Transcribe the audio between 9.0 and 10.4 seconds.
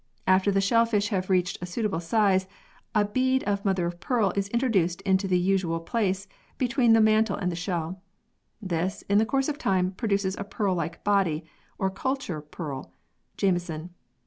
in the course of time, produces